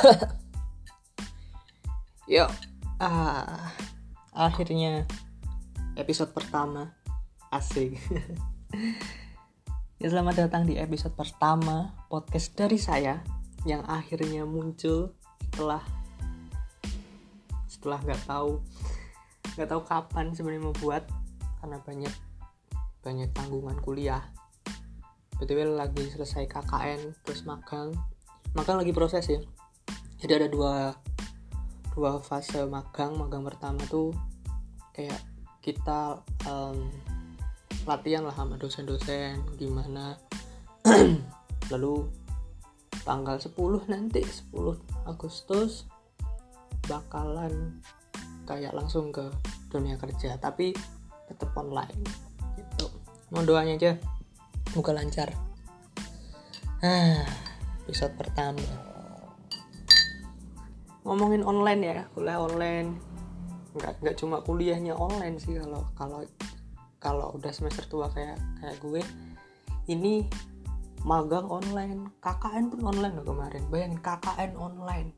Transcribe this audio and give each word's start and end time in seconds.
Yuk, 2.32 2.50
ah, 3.02 3.74
akhirnya 4.32 5.04
episode 5.96 6.32
pertama 6.32 6.96
asik. 7.52 8.00
ya 10.00 10.06
selamat 10.08 10.48
datang 10.48 10.64
di 10.64 10.80
episode 10.80 11.12
pertama 11.12 11.92
podcast 12.08 12.56
dari 12.56 12.80
saya 12.80 13.20
yang 13.68 13.84
akhirnya 13.84 14.48
muncul 14.48 15.12
setelah 15.52 15.84
setelah 17.68 18.00
nggak 18.00 18.22
tahu 18.24 18.64
nggak 19.58 19.68
tahu 19.68 19.82
kapan 19.84 20.32
sebenarnya 20.32 20.64
mau 20.64 20.76
buat 20.80 21.04
karena 21.60 21.76
banyak 21.84 22.14
banyak 23.04 23.28
tanggungan 23.36 23.76
kuliah. 23.84 24.24
Betul 25.36 25.76
lagi 25.76 26.08
selesai 26.08 26.48
KKN 26.48 27.20
terus 27.24 27.44
magang 27.44 27.92
magang 28.56 28.80
lagi 28.80 28.92
proses 28.92 29.24
ya 29.28 29.40
jadi 30.20 30.44
ada 30.44 30.48
dua 30.52 30.74
dua 31.96 32.20
fase 32.20 32.60
magang. 32.68 33.16
Magang 33.16 33.42
pertama 33.42 33.80
tuh 33.88 34.12
kayak 34.92 35.20
kita 35.64 36.20
um, 36.44 36.92
latihan 37.88 38.24
lah 38.24 38.36
sama 38.36 38.60
dosen-dosen 38.60 39.40
gimana. 39.56 40.20
Lalu 41.72 42.04
tanggal 43.00 43.40
10 43.40 43.56
nanti 43.88 44.20
10 44.20 45.08
Agustus 45.08 45.88
bakalan 46.84 47.80
kayak 48.44 48.76
langsung 48.76 49.08
ke 49.08 49.24
dunia 49.72 49.96
kerja 49.96 50.36
tapi 50.36 50.76
tetap 51.28 51.54
online 51.56 52.04
gitu. 52.60 52.92
Mau 53.32 53.40
doanya 53.46 53.78
aja 53.78 53.92
semoga 54.68 54.92
lancar. 54.92 55.32
Ah 56.84 57.24
episode 57.84 58.12
pertama 58.18 58.89
ngomongin 61.04 61.42
online 61.46 61.82
ya 61.82 61.98
kuliah 62.12 62.38
online. 62.40 62.98
Nggak 63.76 63.92
nggak 64.02 64.16
cuma 64.18 64.36
kuliahnya 64.42 64.94
online 64.98 65.36
sih 65.40 65.56
kalau 65.56 65.82
kalau 65.96 66.20
kalau 67.00 67.26
udah 67.38 67.52
semester 67.54 67.86
tua 67.88 68.12
kayak 68.12 68.36
kayak 68.60 68.76
gue 68.82 69.02
ini 69.88 70.28
magang 71.04 71.48
online. 71.48 72.12
KKN 72.20 72.72
pun 72.72 72.80
online 72.84 73.14
loh 73.16 73.26
kemarin. 73.26 73.62
Bayangin 73.72 74.00
KKN 74.04 74.52
online. 74.60 75.08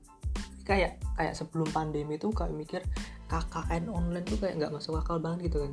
Kayak 0.62 1.02
kayak 1.18 1.34
sebelum 1.34 1.66
pandemi 1.74 2.16
tuh 2.22 2.30
kayak 2.30 2.54
mikir 2.54 2.80
KKN 3.26 3.90
online 3.90 4.26
tuh 4.28 4.38
kayak 4.38 4.62
nggak 4.62 4.72
masuk 4.72 5.00
akal 5.00 5.18
banget 5.18 5.50
gitu 5.50 5.66
kan. 5.66 5.72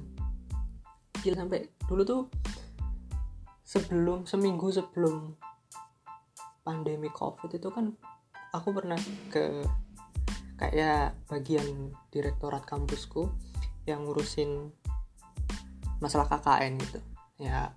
Gila 1.21 1.35
sampai 1.45 1.69
dulu 1.85 2.01
tuh 2.07 2.21
sebelum 3.69 4.25
seminggu 4.25 4.73
sebelum 4.73 5.37
pandemi 6.65 7.09
covid 7.13 7.53
itu 7.53 7.69
kan 7.69 7.93
aku 8.49 8.73
pernah 8.73 8.97
ke 9.29 9.61
kayak 10.59 11.15
bagian 11.31 11.95
direktorat 12.11 12.67
kampusku 12.67 13.31
yang 13.87 14.03
ngurusin 14.03 14.75
masalah 16.03 16.27
KKN 16.27 16.75
gitu. 16.83 16.99
Ya 17.39 17.71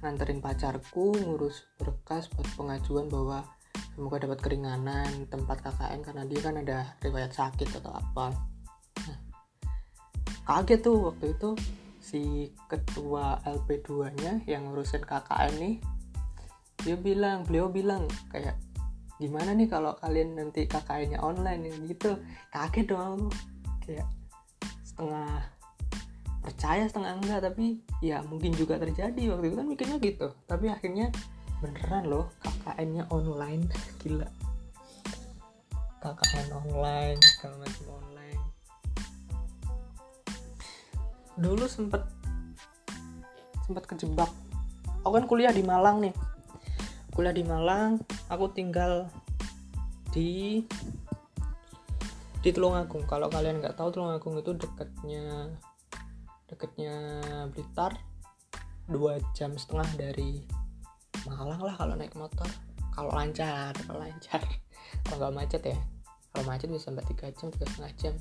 nganterin 0.00 0.40
pacarku 0.40 1.14
ngurus 1.14 1.68
berkas 1.76 2.32
buat 2.32 2.48
pengajuan 2.56 3.06
bahwa 3.12 3.44
semoga 3.92 4.24
dapat 4.24 4.40
keringanan 4.40 5.28
tempat 5.28 5.60
KKN 5.60 6.00
karena 6.00 6.24
dia 6.24 6.40
kan 6.40 6.56
ada 6.56 6.78
riwayat 7.04 7.36
sakit 7.36 7.68
atau 7.84 7.92
apa. 7.92 8.32
Nah, 9.04 9.18
kaget 10.48 10.80
tuh 10.80 11.12
waktu 11.12 11.36
itu 11.36 11.50
si 12.02 12.50
ketua 12.66 13.38
LP2 13.46 13.90
nya 14.18 14.32
yang 14.48 14.72
ngurusin 14.72 15.04
KKN 15.04 15.52
nih. 15.60 15.76
Dia 16.82 16.96
bilang 16.98 17.46
beliau 17.46 17.70
bilang 17.70 18.08
kayak 18.32 18.58
gimana 19.20 19.52
nih 19.52 19.68
kalau 19.68 19.96
kalian 20.00 20.38
nanti 20.38 20.64
KKN-nya 20.64 21.20
online 21.20 21.68
gitu. 21.88 22.16
Kaget 22.48 22.86
dong. 22.88 23.28
Kayak 23.84 24.08
setengah 24.86 25.42
percaya 26.42 26.84
setengah 26.88 27.12
enggak. 27.18 27.40
Tapi 27.44 27.82
ya 28.00 28.24
mungkin 28.24 28.54
juga 28.56 28.78
terjadi. 28.80 29.32
Waktu 29.34 29.52
itu 29.52 29.56
kan 29.58 29.66
mikirnya 29.68 29.98
gitu. 30.00 30.28
Tapi 30.48 30.72
akhirnya 30.72 31.12
beneran 31.60 32.08
loh 32.08 32.32
KKN-nya 32.40 33.10
online. 33.12 33.68
Gila. 34.00 34.28
KKN 36.02 36.48
online 36.50 37.18
segala 37.22 37.62
macam 37.62 37.84
online. 37.94 38.42
Dulu 41.38 41.64
sempet 41.70 42.02
sempet 43.62 43.86
kejebak. 43.86 44.30
Aku 45.02 45.14
kan 45.14 45.26
kuliah 45.30 45.54
di 45.54 45.62
Malang 45.62 46.02
nih 46.02 46.31
kuliah 47.12 47.36
di 47.36 47.44
Malang 47.44 48.00
aku 48.32 48.48
tinggal 48.56 49.04
di 50.16 50.64
di 52.42 52.50
Tulungagung. 52.50 53.06
Kalau 53.06 53.30
kalian 53.30 53.62
nggak 53.62 53.76
tahu 53.76 53.92
Tulungagung 53.92 54.40
itu 54.40 54.56
dekatnya 54.56 55.52
dekatnya 56.48 56.96
Blitar. 57.52 57.94
Dua 58.88 59.20
jam 59.36 59.54
setengah 59.54 59.86
dari 59.94 60.42
Malang 61.28 61.60
lah 61.60 61.76
kalau 61.76 61.94
naik 61.94 62.16
motor. 62.16 62.48
Kalau 62.96 63.12
lancar 63.12 63.76
kalau 63.86 64.00
lancar. 64.00 64.40
Kalau 65.08 65.18
nggak 65.24 65.34
macet 65.34 65.62
ya. 65.64 65.78
Kalau 66.30 66.44
macet 66.44 66.68
bisa 66.68 66.92
sampai 66.92 67.04
tiga 67.08 67.32
jam 67.32 67.48
tiga 67.48 67.64
setengah 67.64 67.92
jam. 67.96 68.14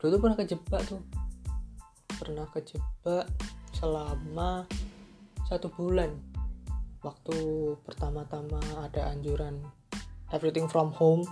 Dulu 0.00 0.08
tuh 0.16 0.20
pernah 0.24 0.36
kejebak 0.40 0.82
tuh. 0.88 1.02
Pernah 2.16 2.46
kejebak 2.48 3.28
selama 3.76 4.64
satu 5.44 5.68
bulan 5.68 6.16
waktu 7.04 7.36
pertama-tama 7.84 8.58
ada 8.80 9.12
anjuran 9.12 9.60
everything 10.32 10.64
from 10.64 10.88
home 10.88 11.22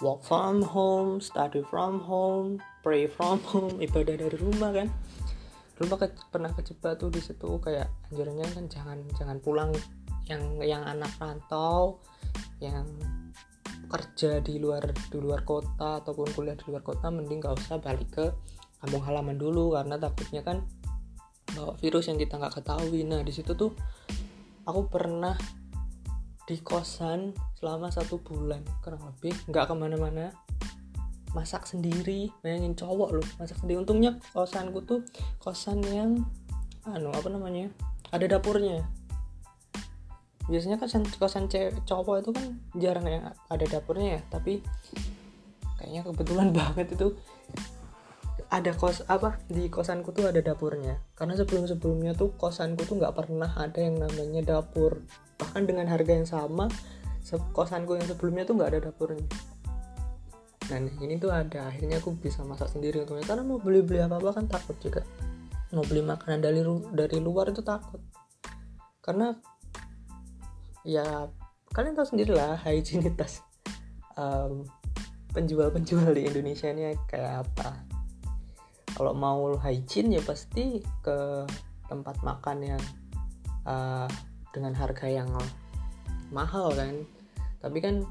work 0.00 0.24
from 0.24 0.64
home 0.64 1.20
study 1.20 1.60
from 1.68 2.00
home 2.00 2.56
pray 2.80 3.04
from 3.04 3.38
home 3.44 3.76
ibadah 3.84 4.16
dari 4.16 4.36
rumah 4.40 4.72
kan? 4.72 4.88
Rumah 5.76 5.96
ke, 5.98 6.06
pernah 6.30 6.50
kejebak 6.52 7.00
tuh 7.00 7.12
di 7.12 7.20
situ 7.20 7.58
kayak 7.60 7.90
anjurannya 8.10 8.46
kan 8.50 8.64
jangan 8.72 8.98
jangan 9.14 9.36
pulang 9.38 9.70
yang 10.30 10.42
yang 10.62 10.82
anak 10.86 11.10
rantau 11.18 11.98
yang 12.62 12.86
kerja 13.90 14.40
di 14.40 14.56
luar 14.62 14.88
di 14.88 15.18
luar 15.18 15.44
kota 15.44 16.00
ataupun 16.00 16.32
kuliah 16.32 16.56
di 16.56 16.64
luar 16.70 16.80
kota 16.80 17.12
mending 17.12 17.42
gak 17.42 17.58
usah 17.60 17.76
balik 17.82 18.08
ke 18.14 18.26
kampung 18.80 19.02
halaman 19.04 19.36
dulu 19.36 19.74
karena 19.76 19.98
takutnya 19.98 20.42
kan 20.42 20.64
bawa 21.52 21.76
virus 21.78 22.08
yang 22.08 22.16
kita 22.16 22.40
nggak 22.40 22.62
ketahui. 22.62 23.04
Nah 23.04 23.20
di 23.20 23.32
situ 23.34 23.52
tuh 23.52 23.76
aku 24.66 24.86
pernah 24.88 25.34
di 26.42 26.58
kosan 26.58 27.32
selama 27.58 27.88
satu 27.94 28.18
bulan 28.20 28.62
kurang 28.82 29.02
lebih. 29.06 29.34
Nggak 29.48 29.70
ke 29.70 29.74
mana-mana. 29.74 30.26
Masak 31.32 31.64
sendiri. 31.64 32.28
Bayangin 32.44 32.74
cowok 32.76 33.10
loh 33.14 33.28
masak 33.38 33.58
sendiri. 33.62 33.80
Untungnya 33.80 34.18
kosanku 34.34 34.82
tuh 34.84 35.00
kosan 35.38 35.80
yang 35.88 36.26
anu 36.82 37.14
apa 37.14 37.28
namanya 37.30 37.70
ada 38.10 38.26
dapurnya. 38.26 38.82
Biasanya 40.50 40.76
kosan 40.82 41.06
kosan 41.16 41.46
cewek 41.46 41.86
cowok 41.86 42.26
itu 42.26 42.30
kan 42.34 42.46
jarang 42.74 43.06
yang 43.06 43.24
ada 43.48 43.64
dapurnya 43.64 44.18
ya. 44.18 44.22
Tapi 44.28 44.60
kayaknya 45.78 46.02
kebetulan 46.04 46.48
banget 46.58 46.92
itu 46.98 47.14
ada 48.52 48.76
kos 48.76 49.00
apa 49.08 49.40
di 49.48 49.72
kosanku 49.72 50.12
tuh 50.12 50.28
ada 50.28 50.44
dapurnya. 50.44 51.00
Karena 51.16 51.32
sebelum 51.40 51.64
sebelumnya 51.64 52.12
tuh 52.12 52.36
kosanku 52.36 52.84
tuh 52.84 53.00
nggak 53.00 53.16
pernah 53.16 53.48
ada 53.56 53.80
yang 53.80 53.96
namanya 53.96 54.44
dapur. 54.44 55.00
Bahkan 55.40 55.64
dengan 55.64 55.88
harga 55.88 56.12
yang 56.12 56.28
sama 56.28 56.68
kosanku 57.56 57.96
yang 57.96 58.04
sebelumnya 58.04 58.44
tuh 58.44 58.60
nggak 58.60 58.70
ada 58.76 58.80
dapurnya. 58.92 59.24
Nah 60.68 60.78
ini 61.00 61.16
tuh 61.16 61.32
ada 61.32 61.72
akhirnya 61.72 61.96
aku 61.96 62.12
bisa 62.20 62.44
masak 62.44 62.68
sendiri 62.68 63.00
untungnya 63.00 63.24
karena 63.24 63.40
mau 63.40 63.56
beli 63.56 63.80
beli 63.80 64.04
apa 64.04 64.20
apa 64.20 64.36
kan 64.36 64.44
takut 64.44 64.76
juga. 64.84 65.00
Mau 65.72 65.80
beli 65.88 66.04
makanan 66.04 66.44
dari 66.44 66.60
dari 66.92 67.18
luar 67.24 67.56
itu 67.56 67.64
takut. 67.64 68.04
Karena 69.00 69.32
ya 70.84 71.24
kalian 71.72 71.96
tahu 71.96 72.04
sendiri 72.04 72.36
lah 72.36 72.60
higienitas 72.68 73.40
um, 74.20 74.68
penjual-penjual 75.32 76.12
di 76.12 76.28
Indonesia 76.28 76.68
ini 76.68 76.92
kayak 77.08 77.48
apa 77.48 77.81
kalau 78.92 79.12
mau 79.16 79.56
hygiene 79.56 80.20
ya 80.20 80.22
pasti 80.24 80.80
ke 81.00 81.48
tempat 81.88 82.20
makan 82.20 82.58
yang 82.64 82.82
uh, 83.64 84.08
dengan 84.52 84.76
harga 84.76 85.08
yang 85.08 85.28
mahal 86.32 86.72
kan. 86.76 87.04
Tapi 87.60 87.78
kan 87.80 88.04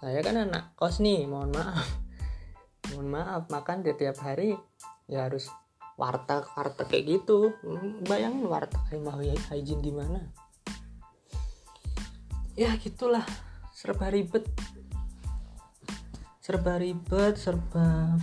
saya 0.00 0.20
kan 0.20 0.36
anak 0.36 0.76
kos 0.76 1.00
nih 1.00 1.28
mohon 1.28 1.52
maaf. 1.52 1.88
Mohon 2.92 3.08
maaf 3.16 3.42
makan 3.48 3.80
di 3.80 3.96
tiap 3.96 4.20
hari 4.20 4.52
ya 5.08 5.24
harus 5.24 5.48
warteg 5.96 6.44
warteg 6.52 6.86
kayak 6.92 7.04
gitu. 7.16 7.56
Bayangin 8.04 8.44
warteg 8.44 9.00
mau 9.00 9.16
hygiene 9.18 9.80
gimana? 9.80 10.20
Ya 12.52 12.76
gitulah 12.76 13.24
serba 13.72 14.12
ribet. 14.12 14.44
Serba 16.44 16.76
ribet 16.76 17.40
serba 17.40 18.20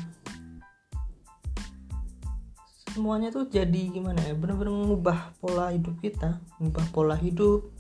semuanya 2.92 3.32
tuh 3.32 3.48
jadi 3.48 3.88
gimana 3.88 4.20
ya 4.24 4.36
benar-benar 4.36 4.76
mengubah 4.76 5.32
pola 5.40 5.72
hidup 5.72 5.96
kita 6.04 6.44
mengubah 6.60 6.86
pola 6.92 7.16
hidup 7.16 7.72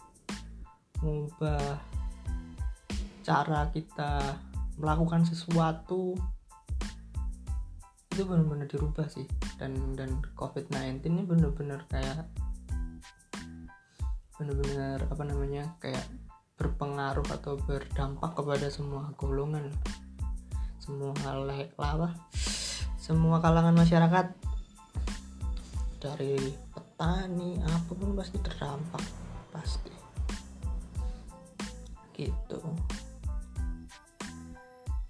mengubah 1.01 1.81
cara 3.21 3.69
kita 3.73 4.37
melakukan 4.81 5.25
sesuatu. 5.25 6.17
Itu 8.11 8.27
benar-benar 8.27 8.67
dirubah 8.67 9.07
sih. 9.07 9.25
Dan 9.55 9.95
dan 9.95 10.19
COVID-19 10.35 11.05
ini 11.05 11.21
benar-benar 11.23 11.85
kayak 11.87 12.27
benar-benar 14.41 15.05
apa 15.05 15.23
namanya 15.23 15.63
kayak 15.77 16.01
berpengaruh 16.57 17.25
atau 17.29 17.61
berdampak 17.61 18.33
kepada 18.33 18.69
semua 18.73 19.13
golongan 19.17 19.69
semua 20.81 21.13
hal 21.21 21.45
apa 21.77 22.09
semua 22.97 23.37
kalangan 23.37 23.77
masyarakat 23.77 24.33
dari 26.01 26.33
petani 26.73 27.61
apa 27.61 27.91
pun 27.93 28.17
pasti 28.17 28.41
terdampak 28.41 29.03
pasti. 29.53 29.93
Gitu. 32.17 32.59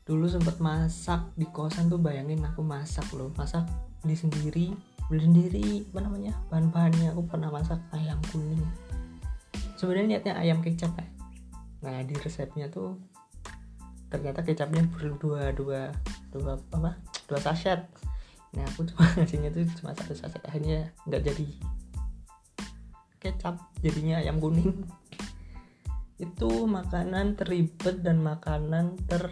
Dulu 0.03 0.27
sempat 0.27 0.59
masak 0.59 1.31
di 1.39 1.47
kosan 1.47 1.87
tuh 1.87 1.95
bayangin 1.95 2.43
aku 2.43 2.59
masak 2.59 3.07
loh 3.15 3.31
masak 3.39 3.63
beli 4.03 4.17
sendiri 4.19 4.67
beli 5.07 5.23
sendiri 5.23 5.67
apa 5.91 5.99
namanya 6.03 6.33
bahan-bahannya 6.51 7.15
aku 7.15 7.23
pernah 7.31 7.47
masak 7.47 7.79
ayam 7.95 8.19
kuning. 8.29 8.59
Sebenarnya 9.79 10.19
niatnya 10.19 10.33
ayam 10.35 10.59
kecap 10.59 10.91
ya 10.99 11.07
nah 11.81 11.97
di 12.05 12.13
resepnya 12.13 12.69
tuh 12.69 12.93
ternyata 14.13 14.45
kecapnya 14.45 14.85
berdua 14.93 15.49
dua 15.49 15.89
dua 16.29 16.61
apa 16.77 16.93
dua 17.25 17.39
sachet 17.41 17.89
nah 18.51 18.67
aku 18.67 18.83
cuma 18.87 19.07
ngasihnya 19.15 19.49
tuh 19.55 19.63
cuma 19.79 19.95
satu 19.95 20.13
sachet 20.15 20.43
akhirnya 20.43 20.91
nggak 21.07 21.23
jadi 21.23 21.47
kecap 23.21 23.61
jadinya 23.85 24.17
ayam 24.19 24.41
kuning. 24.41 24.73
Itu 26.17 26.65
makanan 26.65 27.37
teribet 27.37 28.01
dan 28.01 28.25
makanan 28.25 28.97
ter 29.05 29.29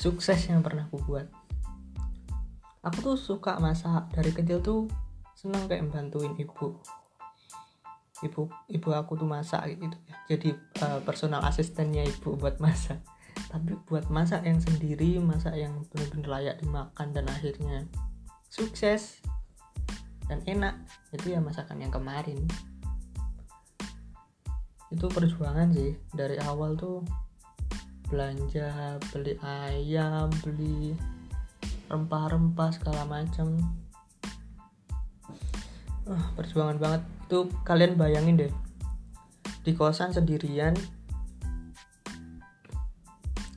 sukses 0.00 0.48
yang 0.48 0.64
pernah 0.64 0.88
aku 0.88 0.98
buat. 1.04 1.28
Aku 2.82 2.98
tuh 3.04 3.20
suka 3.20 3.60
masak. 3.60 4.10
Dari 4.16 4.32
kecil 4.32 4.64
tuh 4.64 4.88
senang 5.36 5.68
kayak 5.68 5.92
bantuin 5.92 6.34
ibu. 6.40 6.80
Ibu 8.24 8.42
ibu 8.72 8.88
aku 8.96 9.20
tuh 9.20 9.28
masak 9.28 9.76
gitu. 9.76 9.96
Ya 10.08 10.16
jadi 10.32 10.50
uh, 10.80 10.98
personal 11.04 11.44
asistennya 11.44 12.02
ibu 12.08 12.34
buat 12.34 12.58
masak. 12.58 12.98
Tapi 13.52 13.76
buat 13.84 14.08
masak 14.08 14.48
yang 14.48 14.56
sendiri 14.56 15.20
masak 15.20 15.56
yang 15.60 15.84
benar-benar 15.92 16.40
layak 16.40 16.56
dimakan 16.64 17.08
dan 17.12 17.28
akhirnya 17.28 17.84
sukses 18.52 19.24
dan 20.28 20.44
enak. 20.44 20.76
Itu 21.16 21.32
ya 21.32 21.40
masakan 21.40 21.80
yang 21.80 21.88
kemarin. 21.88 22.44
Itu 24.92 25.08
perjuangan 25.08 25.72
sih. 25.72 25.96
Dari 26.12 26.36
awal 26.44 26.76
tuh 26.76 27.00
belanja 28.12 29.00
beli 29.08 29.40
ayam 29.40 30.28
beli 30.44 30.92
rempah-rempah 31.88 32.68
segala 32.76 33.08
macam 33.08 33.56
uh, 36.04 36.26
perjuangan 36.36 36.76
banget. 36.76 37.02
Itu 37.24 37.48
kalian 37.64 37.96
bayangin 37.96 38.36
deh. 38.36 38.52
Di 39.64 39.72
kosan 39.72 40.12
sendirian. 40.12 40.76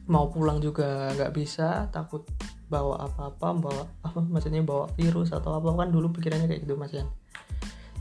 Mau 0.06 0.30
pulang 0.30 0.62
juga 0.62 1.10
nggak 1.18 1.34
bisa 1.34 1.90
takut 1.90 2.24
bawa 2.66 3.06
apa-apa 3.06 3.48
bawa 3.62 3.84
apa 4.02 4.20
maksudnya 4.26 4.66
bawa 4.66 4.90
virus 4.98 5.30
atau 5.30 5.54
apa 5.54 5.70
kan 5.78 5.94
dulu 5.94 6.10
pikirannya 6.14 6.50
kayak 6.50 6.66
gitu 6.66 6.76
mas 6.78 6.94
Yan 6.94 7.10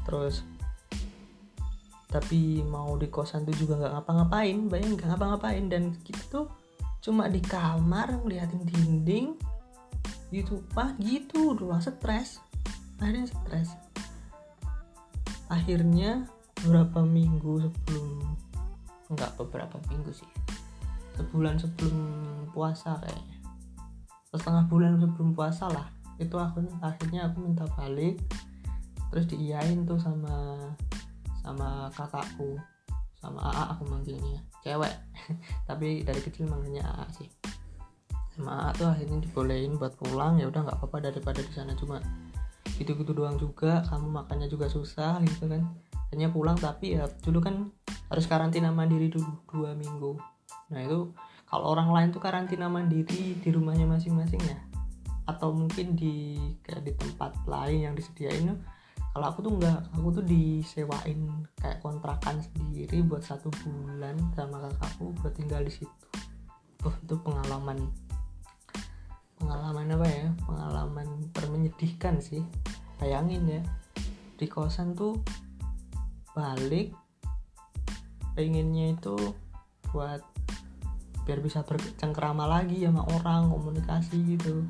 terus 0.04 0.44
tapi 2.14 2.62
mau 2.62 2.94
di 2.94 3.10
kosan 3.10 3.42
tuh 3.42 3.58
juga 3.58 3.74
nggak 3.74 3.92
ngapa-ngapain 3.98 4.70
bayang 4.70 4.94
nggak 4.94 5.08
ngapa-ngapain. 5.10 5.66
Dan 5.66 5.98
kita 6.06 6.22
tuh 6.30 6.46
cuma 7.02 7.26
di 7.26 7.42
kamar 7.42 8.22
ngeliatin 8.22 8.62
dinding 8.62 9.34
gitu 10.30 10.62
pak 10.78 10.94
gitu. 11.02 11.58
Doang 11.58 11.82
stres. 11.82 12.38
Akhirnya 13.02 13.26
stres. 13.26 13.74
Akhirnya 15.50 16.30
beberapa 16.62 17.02
minggu 17.02 17.66
sebelum 17.66 18.38
nggak 19.10 19.36
beberapa 19.36 19.76
minggu 19.90 20.16
sih 20.16 20.30
sebulan 21.14 21.60
sebelum 21.60 21.98
puasa 22.56 22.96
kayaknya 23.04 23.33
setengah 24.38 24.64
bulan 24.66 24.98
sebelum 24.98 25.32
puasa 25.34 25.70
lah. 25.70 25.86
Itu 26.18 26.38
aku 26.38 26.62
akhirnya 26.82 27.30
aku 27.30 27.42
minta 27.42 27.66
balik 27.74 28.18
terus 29.14 29.30
diiyain 29.30 29.86
tuh 29.86 29.94
sama 30.02 30.58
sama 31.44 31.86
kakakku 31.94 32.58
sama 33.24 33.40
AA 33.40 33.64
aku 33.72 33.82
manggilnya. 33.88 34.40
Cewek. 34.60 34.94
Tapi 35.68 36.04
dari 36.04 36.20
kecil 36.20 36.44
manggilnya 36.44 36.84
AA 36.84 37.06
sih. 37.16 37.28
Sama 38.36 38.68
AA 38.68 38.70
tuh 38.76 38.88
akhirnya 38.92 39.18
dibolehin 39.24 39.80
buat 39.80 39.96
pulang 39.96 40.36
ya 40.36 40.52
udah 40.52 40.60
nggak 40.68 40.76
apa-apa 40.76 41.08
daripada 41.08 41.40
di 41.40 41.52
sana. 41.56 41.72
Cuma 41.72 42.04
gitu-gitu 42.76 43.16
doang 43.16 43.40
juga 43.40 43.80
kamu 43.88 44.12
makannya 44.12 44.52
juga 44.52 44.68
susah 44.68 45.24
gitu 45.24 45.48
kan. 45.48 45.64
Hanya 46.12 46.28
pulang 46.28 46.60
tapi 46.60 47.00
ya 47.00 47.08
dulu 47.24 47.40
kan 47.40 47.72
harus 48.12 48.28
karantina 48.28 48.68
mandiri 48.68 49.08
dulu 49.08 49.40
dua 49.48 49.72
minggu. 49.72 50.20
Nah 50.68 50.80
itu 50.84 51.16
kalau 51.44 51.76
orang 51.76 51.88
lain 51.92 52.08
tuh 52.10 52.22
karantina 52.22 52.66
mandiri 52.66 53.38
di 53.38 53.48
rumahnya 53.52 53.86
masing-masing 53.86 54.42
ya. 54.44 54.58
Atau 55.24 55.56
mungkin 55.56 55.96
di 55.96 56.36
kayak 56.64 56.82
di 56.84 56.92
tempat 56.96 57.32
lain 57.48 57.90
yang 57.90 57.94
disediain 57.96 58.58
kalau 59.14 59.30
aku 59.30 59.46
tuh 59.46 59.52
enggak 59.54 59.78
aku 59.94 60.08
tuh 60.10 60.24
disewain 60.26 61.46
kayak 61.62 61.78
kontrakan 61.86 62.42
sendiri 62.42 62.98
buat 63.06 63.22
satu 63.22 63.46
bulan 63.62 64.18
sama 64.34 64.58
kakakku 64.58 65.14
buat 65.22 65.32
tinggal 65.38 65.62
di 65.62 65.70
situ. 65.70 66.06
Oh, 66.82 66.90
itu 66.90 67.14
pengalaman 67.22 67.78
pengalaman 69.38 69.86
apa 69.94 70.06
ya? 70.10 70.26
Pengalaman 70.42 71.06
termenyedihkan 71.30 72.18
sih. 72.18 72.42
Bayangin 72.98 73.46
ya 73.46 73.62
di 74.34 74.50
kosan 74.50 74.98
tuh 74.98 75.22
balik 76.34 76.90
pengennya 78.34 78.98
itu 78.98 79.14
buat 79.94 80.26
biar 81.24 81.40
bisa 81.40 81.64
bercengkrama 81.64 82.44
lagi 82.44 82.84
sama 82.84 83.04
orang 83.08 83.48
komunikasi 83.48 84.36
gitu. 84.36 84.68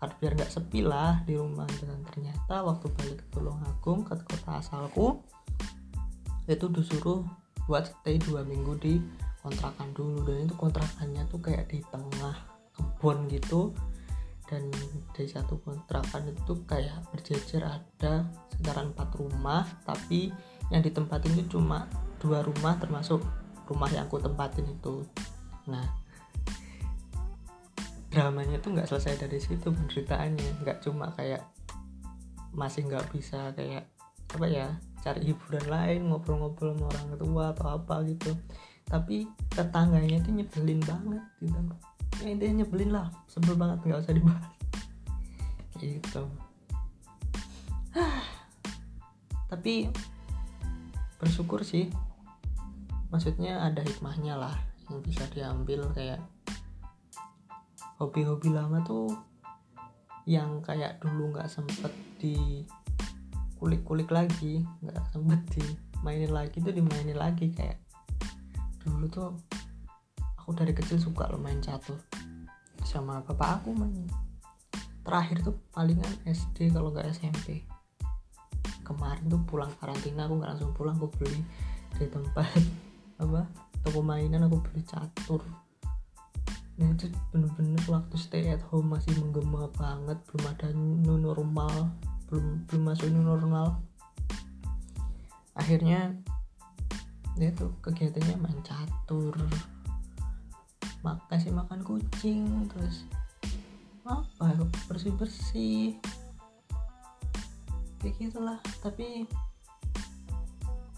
Karena 0.00 0.14
biar 0.18 0.32
nggak 0.34 0.52
sepi 0.52 0.80
lah 0.82 1.20
di 1.22 1.36
rumah. 1.36 1.68
Dan 1.78 2.02
ternyata 2.10 2.64
waktu 2.64 2.90
balik 2.96 3.22
ke 3.22 3.26
Tulungagung 3.36 4.02
ke 4.02 4.16
kota 4.24 4.58
asalku 4.58 5.22
itu 6.50 6.66
disuruh 6.74 7.22
buat 7.70 7.86
stay 7.86 8.18
dua 8.18 8.42
minggu 8.42 8.72
di 8.82 8.98
kontrakan 9.44 9.94
dulu. 9.94 10.26
Dan 10.26 10.48
itu 10.48 10.56
kontrakannya 10.58 11.22
tuh 11.30 11.38
kayak 11.38 11.70
di 11.70 11.84
tengah 11.92 12.34
kebun 12.74 13.30
gitu. 13.30 13.70
Dan 14.48 14.68
di 15.16 15.24
satu 15.24 15.60
kontrakan 15.62 16.28
itu 16.28 16.52
kayak 16.66 17.08
berjejer 17.14 17.62
ada 17.62 18.26
sekitaran 18.50 18.90
empat 18.96 19.14
rumah. 19.20 19.64
Tapi 19.86 20.32
yang 20.72 20.82
ditempatin 20.82 21.36
itu 21.36 21.60
cuma 21.60 21.86
dua 22.18 22.42
rumah 22.42 22.74
termasuk 22.80 23.22
rumah 23.70 23.88
yang 23.94 24.10
aku 24.10 24.18
tempatin 24.18 24.66
itu 24.66 25.06
nah 25.66 25.86
dramanya 28.12 28.60
tuh 28.60 28.76
nggak 28.76 28.92
selesai 28.92 29.24
dari 29.24 29.40
situ 29.40 29.72
penderitaannya 29.72 30.60
nggak 30.60 30.84
cuma 30.84 31.08
kayak 31.16 31.48
masih 32.52 32.84
nggak 32.84 33.08
bisa 33.08 33.56
kayak 33.56 33.88
apa 34.32 34.46
ya 34.48 34.68
cari 35.02 35.32
hiburan 35.32 35.66
lain 35.66 36.00
ngobrol-ngobrol 36.08 36.78
sama 36.78 36.86
orang 36.92 37.06
tua 37.18 37.44
atau 37.50 37.66
apa 37.74 37.94
gitu. 38.06 38.32
Tapi 38.86 39.26
tetangganya 39.50 40.22
itu 40.22 40.30
nyebelin 40.30 40.80
banget 40.84 41.24
gitu. 41.42 41.58
Ya 42.22 42.28
intinya 42.30 42.54
nyebelin 42.62 42.90
lah 42.94 43.06
sebel 43.26 43.58
banget 43.58 43.82
nggak 43.82 44.00
usah 44.06 44.14
dibahas. 44.14 44.46
Gitu. 45.80 46.22
Tapi 49.50 49.90
bersyukur 51.18 51.66
sih. 51.66 51.90
Maksudnya 53.10 53.60
ada 53.68 53.84
hikmahnya 53.84 54.40
lah 54.40 54.56
yang 54.88 54.98
bisa 55.04 55.24
diambil 55.30 55.86
kayak 55.94 56.20
hobi-hobi 58.00 58.50
lama 58.50 58.82
tuh 58.82 59.10
yang 60.26 60.62
kayak 60.62 61.02
dulu 61.02 61.34
nggak 61.34 61.50
sempet 61.50 61.90
di 62.18 62.66
kulik-kulik 63.58 64.10
lagi 64.10 64.66
nggak 64.82 65.02
sempet 65.14 65.38
dimainin 65.54 66.30
lagi 66.34 66.58
tuh 66.58 66.74
dimainin 66.74 67.18
lagi 67.18 67.50
kayak 67.54 67.78
dulu 68.82 69.06
tuh 69.06 69.30
aku 70.38 70.50
dari 70.58 70.74
kecil 70.74 70.98
suka 70.98 71.30
lo 71.30 71.38
main 71.38 71.62
catur 71.62 71.98
sama 72.82 73.22
bapak 73.22 73.62
aku 73.62 73.70
main. 73.78 74.10
Terakhir 75.02 75.42
tuh 75.42 75.54
palingan 75.70 76.10
SD 76.26 76.74
kalau 76.74 76.90
nggak 76.90 77.10
SMP 77.14 77.62
kemarin 78.82 79.24
tuh 79.30 79.40
pulang 79.46 79.70
karantina 79.78 80.26
aku 80.26 80.42
nggak 80.42 80.50
langsung 80.54 80.74
pulang 80.74 80.98
aku 80.98 81.08
beli 81.16 81.40
di 81.96 82.06
tempat 82.10 82.50
apa 83.22 83.46
toko 83.82 84.00
mainan 84.00 84.46
aku 84.46 84.62
beli 84.62 84.82
catur. 84.86 85.42
Nah 86.78 86.88
itu 86.94 87.10
bener-bener 87.34 87.82
waktu 87.86 88.16
stay 88.16 88.48
at 88.50 88.62
home 88.72 88.94
masih 88.94 89.12
menggema 89.20 89.68
banget 89.76 90.18
belum 90.30 90.44
ada 90.50 90.68
new 90.74 91.18
normal 91.20 91.92
belum 92.32 92.64
belum 92.64 92.82
masuk 92.88 93.12
new 93.12 93.20
normal. 93.20 93.76
Akhirnya 95.52 96.16
ya 97.36 97.52
tuh 97.52 97.76
kegiatannya 97.84 98.40
main 98.40 98.56
catur. 98.64 99.36
Mak 101.04 101.28
kasih 101.28 101.52
makan 101.52 101.84
kucing 101.84 102.72
terus 102.72 103.04
apa 104.02 104.66
bersih 104.90 105.14
bersih 105.14 105.94
kayak 108.02 108.18
gitulah 108.18 108.58
tapi 108.80 109.28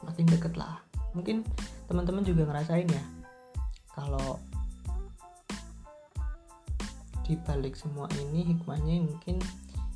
makin 0.07 0.27
deket 0.31 0.55
lah. 0.55 0.79
Mungkin 1.19 1.43
teman-teman 1.89 2.25
juga 2.25 2.49
ngerasain 2.49 2.89
ya 2.89 3.05
kalau 3.95 4.41
di 7.25 7.41
balik 7.41 7.73
semua 7.73 8.05
ini 8.21 8.53
hikmahnya 8.53 9.01
mungkin 9.01 9.41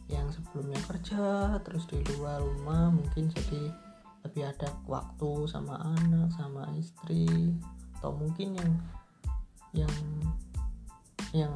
yang 0.08 0.32
sebelumnya 0.32 0.80
kerja 0.88 1.56
terus 1.60 1.84
di 1.84 2.00
luar 2.16 2.40
rumah 2.40 2.88
mungkin 2.88 3.28
jadi 3.28 3.68
lebih 4.24 4.48
ada 4.48 4.72
waktu 4.88 5.44
sama 5.44 5.76
anak 6.00 6.32
sama 6.32 6.64
istri 6.80 7.52
atau 8.00 8.16
mungkin 8.16 8.56
yang 8.56 8.72
yang 9.76 9.94
yang 11.36 11.54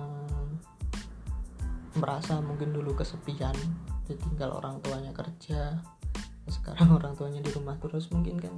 merasa 1.96 2.40
mungkin 2.44 2.76
dulu 2.76 2.92
kesepian 2.92 3.56
ditinggal 4.04 4.52
orang 4.52 4.80
tuanya 4.84 5.12
kerja 5.16 5.80
sekarang 6.48 6.92
orang 6.98 7.16
tuanya 7.16 7.40
di 7.40 7.48
rumah 7.56 7.80
terus 7.80 8.12
mungkin 8.12 8.36
kan 8.36 8.52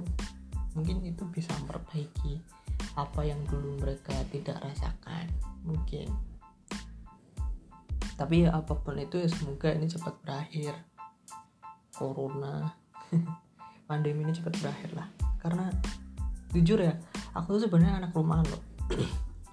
mungkin 0.75 1.01
itu 1.07 1.23
bisa 1.31 1.55
memperbaiki 1.63 2.43
apa 2.99 3.23
yang 3.23 3.39
dulu 3.47 3.79
mereka 3.79 4.11
tidak 4.29 4.59
rasakan 4.59 5.31
mungkin. 5.63 6.11
Tapi 8.15 8.47
ya 8.47 8.55
apa 8.55 8.75
pun 8.79 8.95
itu 8.99 9.19
ya 9.19 9.27
semoga 9.27 9.71
ini 9.71 9.87
cepat 9.87 10.15
berakhir. 10.23 10.75
Corona. 11.95 12.75
Pandemi 13.89 14.27
ini 14.27 14.35
cepat 14.35 14.55
berakhir 14.59 14.91
lah. 14.95 15.07
Karena 15.39 15.71
jujur 16.51 16.79
ya 16.79 16.95
aku 17.35 17.59
tuh 17.59 17.67
sebenarnya 17.67 18.03
anak 18.03 18.11
rumahan 18.15 18.45
loh. 18.47 18.63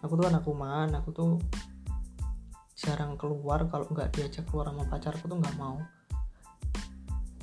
Aku 0.02 0.19
tuh 0.19 0.26
anak 0.26 0.43
rumahan 0.43 0.91
aku 0.99 1.14
tuh 1.14 1.38
jarang 2.75 3.14
keluar. 3.14 3.71
Kalau 3.71 3.87
nggak 3.87 4.19
diajak 4.19 4.43
keluar 4.50 4.67
sama 4.67 4.83
pacarku 4.91 5.31
tuh 5.31 5.38
nggak 5.38 5.55
mau. 5.55 5.79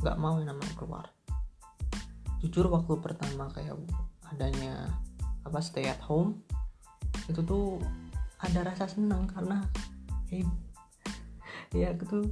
Nggak 0.04 0.18
mau 0.20 0.36
yang 0.44 0.52
namanya 0.52 0.76
keluar 0.76 1.08
jujur 2.40 2.72
waktu 2.72 2.94
pertama 3.04 3.52
kayak 3.52 3.76
adanya 4.32 4.88
apa 5.44 5.60
stay 5.60 5.88
at 5.88 6.00
home 6.04 6.40
itu 7.28 7.42
tuh 7.44 7.82
ada 8.40 8.64
rasa 8.64 8.88
senang 8.88 9.28
karena 9.28 9.66
hey, 10.32 10.46
ya 11.76 11.92
aku 11.92 12.04
tuh 12.08 12.24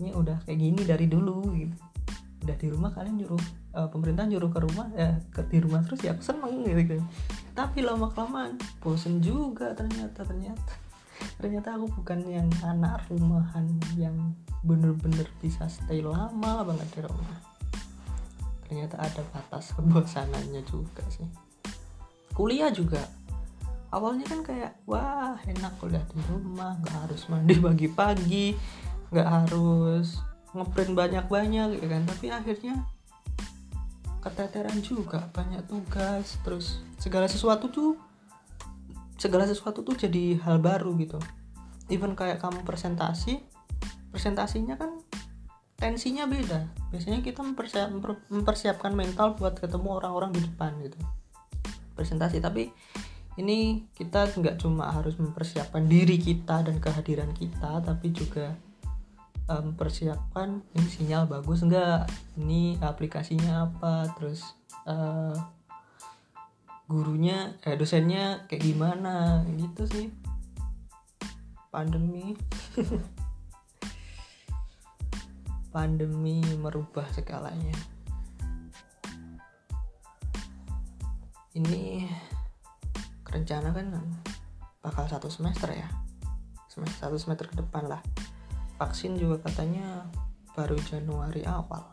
ini 0.00 0.14
udah 0.16 0.40
kayak 0.48 0.58
gini 0.58 0.82
dari 0.86 1.06
dulu 1.10 1.52
gitu. 1.52 1.76
Udah 2.40 2.56
di 2.56 2.68
rumah 2.72 2.90
kalian 2.96 3.20
nyuruh 3.20 3.44
uh, 3.76 3.88
pemerintah 3.92 4.24
nyuruh 4.24 4.50
ke 4.50 4.60
rumah 4.64 4.88
ya 4.96 5.18
ke 5.28 5.44
di 5.50 5.58
rumah 5.60 5.84
terus 5.84 6.00
ya 6.00 6.16
aku 6.16 6.24
seneng 6.24 6.64
gitu 6.64 7.02
tapi 7.52 7.84
lama 7.84 8.08
kelamaan 8.10 8.56
bosen 8.80 9.20
juga 9.20 9.76
ternyata 9.76 10.24
ternyata 10.24 10.72
ternyata 11.36 11.76
aku 11.76 12.00
bukan 12.00 12.24
yang 12.24 12.48
anak 12.64 13.04
rumahan 13.12 13.68
yang 14.00 14.16
bener-bener 14.64 15.28
bisa 15.44 15.68
stay 15.68 16.00
lama 16.00 16.64
banget 16.64 16.88
di 16.96 17.00
rumah 17.04 17.49
ternyata 18.70 19.02
ada 19.02 19.26
batas 19.34 19.74
kebosanannya 19.74 20.62
juga 20.62 21.02
sih. 21.10 21.26
Kuliah 22.30 22.70
juga. 22.70 23.02
Awalnya 23.90 24.30
kan 24.30 24.46
kayak 24.46 24.78
wah 24.86 25.34
enak 25.42 25.74
kuliah 25.82 26.06
di 26.14 26.22
rumah 26.30 26.78
nggak 26.78 27.10
harus 27.10 27.26
mandi 27.26 27.58
pagi-pagi 27.58 28.54
nggak 29.10 29.26
harus 29.26 30.22
ngeprint 30.54 30.94
banyak-banyak 30.94 31.74
gitu 31.74 31.86
kan. 31.90 32.06
Tapi 32.06 32.26
akhirnya 32.30 32.86
keteteran 34.22 34.78
juga 34.86 35.26
banyak 35.34 35.66
tugas 35.66 36.38
terus 36.46 36.78
segala 37.02 37.26
sesuatu 37.26 37.66
tuh 37.66 37.98
segala 39.18 39.50
sesuatu 39.50 39.82
tuh 39.82 39.98
jadi 39.98 40.38
hal 40.46 40.62
baru 40.62 40.94
gitu. 41.02 41.18
Even 41.90 42.14
kayak 42.14 42.38
kamu 42.38 42.62
presentasi 42.62 43.42
presentasinya 44.14 44.78
kan 44.78 44.99
tensinya 45.80 46.28
beda. 46.28 46.68
Biasanya 46.92 47.24
kita 47.24 47.40
mempersiap, 47.40 47.88
mempersiapkan 48.28 48.92
mental 48.92 49.34
buat 49.40 49.56
ketemu 49.56 49.96
orang-orang 49.96 50.36
di 50.36 50.44
depan 50.44 50.76
gitu. 50.84 51.00
Presentasi. 51.96 52.38
Tapi 52.38 52.68
ini 53.40 53.88
kita 53.96 54.28
nggak 54.36 54.60
cuma 54.60 54.92
harus 54.92 55.16
mempersiapkan 55.16 55.88
diri 55.88 56.20
kita 56.20 56.60
dan 56.60 56.76
kehadiran 56.76 57.32
kita 57.32 57.80
tapi 57.80 58.12
juga 58.12 58.52
um, 59.48 59.72
mempersiapkan 59.72 60.60
ini 60.76 60.88
sinyal 60.92 61.24
bagus 61.24 61.64
enggak 61.64 62.04
ini 62.36 62.76
aplikasinya 62.84 63.72
apa? 63.72 64.12
Terus 64.20 64.44
uh, 64.84 65.32
gurunya 66.84 67.56
eh 67.64 67.80
dosennya 67.80 68.44
kayak 68.44 68.62
gimana? 68.62 69.42
Gitu 69.56 69.82
sih. 69.88 70.06
Pandemi 71.72 72.34
pandemi 75.70 76.42
merubah 76.58 77.06
segalanya. 77.14 77.74
Ini 81.54 82.06
rencana 83.26 83.70
kan 83.70 83.94
bakal 84.82 85.06
satu 85.06 85.30
semester 85.30 85.70
ya. 85.70 85.86
Semester 86.66 87.06
satu 87.06 87.16
semester 87.18 87.46
ke 87.50 87.56
depan 87.58 87.86
lah. 87.86 88.02
Vaksin 88.78 89.14
juga 89.18 89.46
katanya 89.46 90.06
baru 90.54 90.74
Januari 90.86 91.46
awal. 91.46 91.86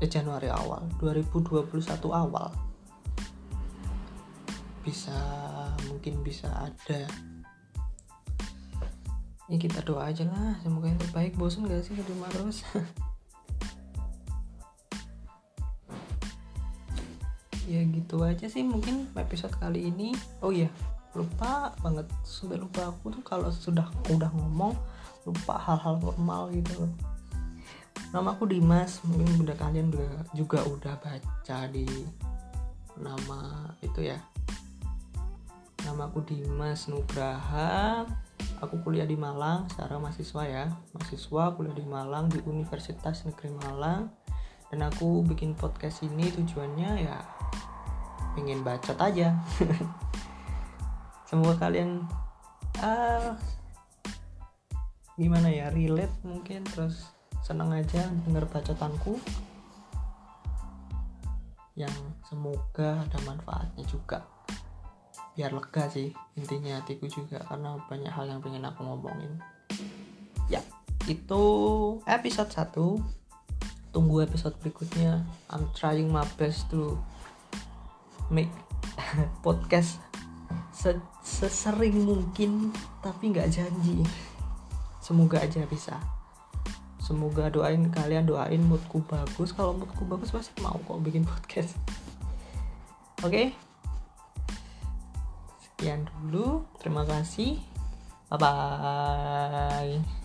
Eh 0.00 0.08
Januari 0.08 0.48
awal. 0.48 0.88
2021 1.00 1.68
awal. 2.12 2.48
Bisa 4.84 5.16
mungkin 5.92 6.24
bisa 6.24 6.48
ada 6.48 7.04
ya 9.48 9.56
kita 9.56 9.80
doa 9.82 10.12
aja 10.12 10.28
lah 10.28 10.60
semoga 10.60 10.92
yang 10.92 11.00
terbaik. 11.00 11.34
Bosan 11.34 11.66
gak 11.66 11.84
sih 11.84 11.96
rumah 11.96 12.30
terus? 12.32 12.62
Ya 17.68 17.84
gitu 17.84 18.24
aja 18.24 18.48
sih 18.48 18.64
mungkin 18.64 19.12
episode 19.12 19.52
kali 19.60 19.92
ini. 19.92 20.16
Oh 20.40 20.48
iya 20.48 20.72
lupa 21.12 21.76
banget 21.84 22.08
sudah 22.24 22.56
lupa 22.56 22.88
aku 22.88 23.12
tuh 23.12 23.20
kalau 23.20 23.52
sudah 23.52 23.84
udah 24.08 24.32
ngomong 24.32 24.72
lupa 25.28 25.60
hal-hal 25.60 26.00
normal 26.00 26.48
gitu 26.48 26.88
nama 28.08 28.32
aku 28.32 28.48
Dimas 28.48 29.04
mungkin 29.04 29.44
udah 29.44 29.56
kalian 29.58 29.92
juga, 29.92 30.08
juga 30.32 30.58
udah 30.64 30.94
baca 30.96 31.58
di 31.68 31.84
nama 32.98 33.70
itu 33.84 34.00
ya. 34.00 34.18
Nama 35.84 36.10
aku 36.10 36.24
Dimas 36.24 36.88
Nugraha 36.90 38.08
aku 38.58 38.82
kuliah 38.82 39.06
di 39.06 39.14
Malang 39.14 39.70
sekarang 39.70 40.02
mahasiswa 40.02 40.42
ya. 40.46 40.64
Mahasiswa 40.94 41.42
kuliah 41.54 41.76
di 41.76 41.86
Malang 41.86 42.26
di 42.30 42.42
Universitas 42.42 43.22
Negeri 43.26 43.54
Malang. 43.62 44.10
Dan 44.68 44.84
aku 44.84 45.24
bikin 45.24 45.56
podcast 45.56 46.04
ini 46.04 46.28
tujuannya 46.28 46.90
ya 47.08 47.18
pengen 48.36 48.60
bacot 48.62 48.98
aja. 49.00 49.34
Semoga 51.28 51.56
kalian 51.58 52.04
uh, 52.84 53.32
gimana 55.18 55.48
ya 55.50 55.72
relate 55.74 56.14
mungkin 56.22 56.62
terus 56.68 57.10
senang 57.42 57.72
aja 57.74 58.06
denger 58.28 58.46
bacotanku. 58.46 59.16
Yang 61.78 61.94
semoga 62.26 63.06
ada 63.06 63.18
manfaatnya 63.22 63.86
juga 63.86 64.37
biar 65.38 65.54
lega 65.54 65.86
sih 65.86 66.10
intinya 66.34 66.82
hatiku 66.82 67.06
juga 67.06 67.38
karena 67.46 67.78
banyak 67.86 68.10
hal 68.10 68.26
yang 68.26 68.42
pengen 68.42 68.66
aku 68.66 68.82
ngomongin. 68.82 69.38
Ya 70.50 70.58
itu 71.06 71.42
episode 72.10 72.50
1 72.50 73.94
tunggu 73.94 74.26
episode 74.26 74.58
berikutnya. 74.58 75.22
I'm 75.46 75.70
trying 75.78 76.10
my 76.10 76.26
best 76.34 76.66
to 76.74 76.98
make 78.34 78.50
podcast 79.46 80.02
sesering 81.22 82.02
mungkin 82.02 82.74
tapi 82.98 83.30
nggak 83.30 83.54
janji. 83.54 84.02
Semoga 84.98 85.38
aja 85.38 85.62
bisa. 85.70 85.94
Semoga 86.98 87.46
doain 87.46 87.94
kalian 87.94 88.26
doain 88.26 88.58
moodku 88.66 89.06
bagus. 89.06 89.54
Kalau 89.54 89.70
moodku 89.70 90.02
bagus 90.02 90.34
pasti 90.34 90.58
mau 90.66 90.74
kok 90.82 90.98
bikin 90.98 91.22
podcast. 91.22 91.78
Oke? 93.22 93.30
okay? 93.54 93.67
Sekian 95.78 96.10
dulu. 96.10 96.66
Terima 96.82 97.06
kasih. 97.06 97.62
Bye 98.26 98.36
bye 98.42 100.17